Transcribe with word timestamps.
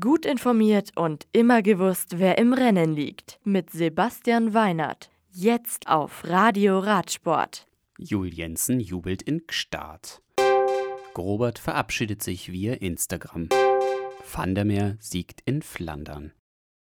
Gut 0.00 0.24
informiert 0.24 0.92
und 0.96 1.26
immer 1.32 1.60
gewusst, 1.60 2.18
wer 2.18 2.38
im 2.38 2.54
Rennen 2.54 2.94
liegt. 2.94 3.38
Mit 3.44 3.68
Sebastian 3.68 4.54
Weinert. 4.54 5.10
Jetzt 5.30 5.88
auf 5.88 6.24
Radio 6.24 6.78
Radsport. 6.78 7.66
Jul 7.98 8.32
Jensen 8.32 8.80
jubelt 8.80 9.20
in 9.20 9.46
Gstaad. 9.46 10.22
Grobert 11.12 11.58
verabschiedet 11.58 12.22
sich 12.22 12.50
via 12.50 12.72
Instagram. 12.72 13.50
Van 14.32 14.54
der 14.54 14.64
Meer 14.64 14.96
siegt 15.00 15.42
in 15.44 15.60
Flandern. 15.60 16.32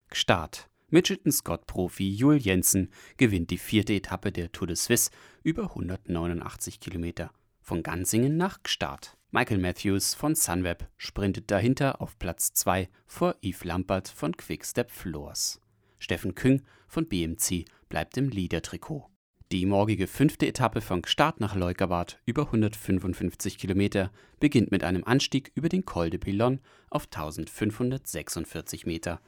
Gstaad. 0.09 0.69
Mitchelton-Scott-Profi 0.87 2.09
Jul 2.09 2.37
Jensen 2.37 2.89
gewinnt 3.17 3.49
die 3.49 3.57
vierte 3.57 3.91
Etappe 3.91 4.31
der 4.31 4.53
Tour 4.53 4.67
de 4.67 4.77
Suisse 4.77 5.11
über 5.43 5.63
189 5.63 6.79
Kilometer. 6.79 7.33
Von 7.59 7.83
Gansingen 7.83 8.37
nach 8.37 8.63
Gstaad. 8.63 9.17
Michael 9.35 9.57
Matthews 9.57 10.13
von 10.13 10.35
Sunweb 10.35 10.87
sprintet 10.95 11.49
dahinter 11.49 12.01
auf 12.03 12.19
Platz 12.19 12.53
2 12.53 12.87
vor 13.07 13.35
Yves 13.41 13.63
Lampert 13.63 14.07
von 14.07 14.37
Quickstep 14.37 14.91
Floors. 14.91 15.59
Steffen 15.97 16.35
Küng 16.35 16.61
von 16.87 17.07
BMC 17.07 17.65
bleibt 17.89 18.15
im 18.17 18.29
Leader-Trikot. 18.29 19.09
Die 19.51 19.65
morgige 19.65 20.05
fünfte 20.05 20.45
Etappe 20.45 20.81
von 20.81 21.03
Start 21.05 21.39
nach 21.39 21.55
Leukerbad 21.55 22.21
über 22.27 22.43
155 22.43 23.57
Kilometer 23.57 24.11
beginnt 24.39 24.69
mit 24.69 24.83
einem 24.83 25.03
Anstieg 25.03 25.51
über 25.55 25.67
den 25.67 25.83
Col 25.83 26.11
de 26.11 26.19
Pilon 26.19 26.59
auf 26.91 27.05
1546 27.05 28.85
Meter. 28.85 29.19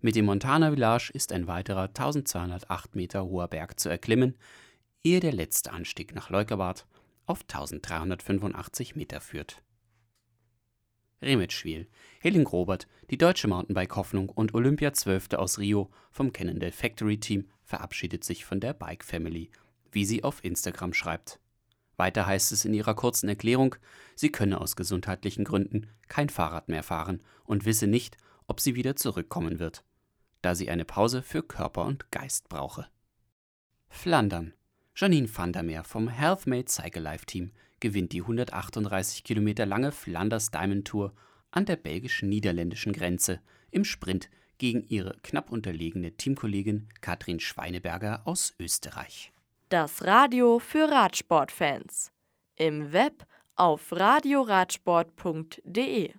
Mit 0.00 0.16
dem 0.16 0.24
Montana 0.24 0.72
Village 0.72 1.12
ist 1.14 1.30
ein 1.30 1.46
weiterer 1.46 1.84
1208 1.84 2.96
Meter 2.96 3.24
hoher 3.24 3.46
Berg 3.46 3.78
zu 3.78 3.90
erklimmen, 3.90 4.36
ehe 5.04 5.20
der 5.20 5.32
letzte 5.32 5.70
Anstieg 5.70 6.16
nach 6.16 6.30
Leukerbad 6.30 6.84
auf 7.26 7.42
1385 7.42 8.96
Meter 8.96 9.20
führt. 9.20 9.62
Remitschwil. 11.22 11.88
Helen 12.20 12.44
Grobert, 12.44 12.86
die 13.10 13.18
deutsche 13.18 13.48
Mountainbike-Hoffnung 13.48 14.28
und 14.28 14.54
Olympia-Zwölfte 14.54 15.38
aus 15.38 15.58
Rio 15.58 15.90
vom 16.10 16.32
Cannondale 16.32 16.72
Factory 16.72 17.18
Team, 17.18 17.48
verabschiedet 17.62 18.22
sich 18.22 18.44
von 18.44 18.60
der 18.60 18.74
Bike 18.74 19.04
Family, 19.04 19.50
wie 19.90 20.04
sie 20.04 20.24
auf 20.24 20.44
Instagram 20.44 20.92
schreibt. 20.92 21.40
Weiter 21.96 22.26
heißt 22.26 22.52
es 22.52 22.64
in 22.64 22.74
ihrer 22.74 22.94
kurzen 22.94 23.28
Erklärung, 23.28 23.76
sie 24.14 24.30
könne 24.30 24.60
aus 24.60 24.76
gesundheitlichen 24.76 25.44
Gründen 25.44 25.88
kein 26.08 26.28
Fahrrad 26.28 26.68
mehr 26.68 26.82
fahren 26.82 27.22
und 27.44 27.64
wisse 27.64 27.86
nicht, 27.86 28.18
ob 28.46 28.60
sie 28.60 28.74
wieder 28.74 28.96
zurückkommen 28.96 29.58
wird, 29.58 29.82
da 30.42 30.54
sie 30.54 30.68
eine 30.68 30.84
Pause 30.84 31.22
für 31.22 31.42
Körper 31.42 31.86
und 31.86 32.10
Geist 32.10 32.48
brauche. 32.48 32.86
Flandern. 33.88 34.52
Janine 34.98 35.28
van 35.28 35.52
der 35.52 35.62
Meer 35.62 35.84
vom 35.84 36.08
Healthmade 36.08 36.70
Cycle 36.70 37.02
Life 37.02 37.26
Team 37.26 37.52
gewinnt 37.80 38.14
die 38.14 38.22
138 38.22 39.24
Kilometer 39.24 39.66
lange 39.66 39.92
Flanders 39.92 40.50
Diamond 40.50 40.88
Tour 40.88 41.12
an 41.50 41.66
der 41.66 41.76
belgisch-niederländischen 41.76 42.94
Grenze 42.94 43.42
im 43.70 43.84
Sprint 43.84 44.30
gegen 44.56 44.84
ihre 44.84 45.18
knapp 45.22 45.52
unterlegene 45.52 46.12
Teamkollegin 46.12 46.88
Katrin 47.02 47.40
Schweineberger 47.40 48.22
aus 48.24 48.54
Österreich. 48.58 49.34
Das 49.68 50.02
Radio 50.02 50.60
für 50.60 50.90
Radsportfans. 50.90 52.10
Im 52.54 52.94
Web 52.94 53.26
auf 53.54 53.92
radioradsport.de 53.92 56.14